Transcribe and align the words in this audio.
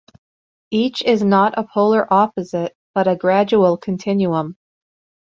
Each 0.71 1.03
is 1.03 1.21
not 1.23 1.59
a 1.59 1.63
polar 1.63 2.11
opposite, 2.11 2.75
but 2.95 3.07
a 3.07 3.15
gradual 3.15 3.77
continuum. 3.77 4.57